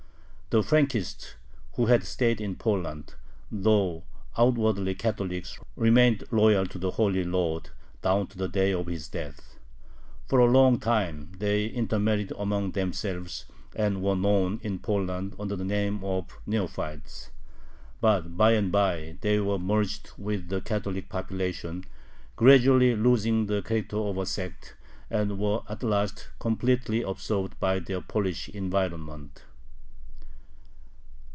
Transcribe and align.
The 0.53 0.61
Frankists 0.61 1.35
who 1.75 1.85
had 1.85 2.03
stayed 2.03 2.41
in 2.41 2.57
Poland, 2.57 3.15
though 3.49 4.03
outwardly 4.37 4.93
Catholics, 4.95 5.57
remained 5.77 6.25
loyal 6.29 6.65
to 6.65 6.77
the 6.77 6.91
"Holy 6.91 7.23
Lord" 7.23 7.69
down 8.01 8.27
to 8.27 8.37
the 8.37 8.49
day 8.49 8.73
of 8.73 8.87
his 8.87 9.07
death. 9.07 9.55
For 10.27 10.39
a 10.39 10.51
long 10.51 10.77
time 10.77 11.31
they 11.37 11.67
intermarried 11.67 12.33
among 12.37 12.71
themselves, 12.71 13.45
and 13.77 14.01
were 14.03 14.17
known 14.17 14.59
in 14.61 14.79
Poland 14.79 15.37
under 15.39 15.55
the 15.55 15.63
name 15.63 16.03
of 16.03 16.25
"Neophytes." 16.45 17.29
But 18.01 18.35
by 18.35 18.51
and 18.51 18.73
by 18.73 19.15
they 19.21 19.39
were 19.39 19.57
merged 19.57 20.11
with 20.17 20.49
the 20.49 20.59
Catholic 20.59 21.07
population, 21.07 21.85
gradually 22.35 22.93
losing 22.93 23.45
the 23.45 23.61
character 23.61 23.95
of 23.99 24.17
a 24.17 24.25
sect, 24.25 24.75
and 25.09 25.39
were 25.39 25.61
at 25.69 25.81
last 25.81 26.27
completely 26.39 27.03
absorbed 27.03 27.57
by 27.61 27.79
their 27.79 28.01
Polish 28.01 28.49
environment. 28.49 29.45